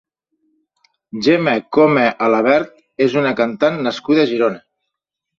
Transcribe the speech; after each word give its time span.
Gemma 1.25 1.51
Coma-Alabert 1.77 2.71
és 3.07 3.17
una 3.21 3.33
cantant 3.41 3.77
nascuda 3.89 4.23
a 4.23 4.31
Girona. 4.33 4.63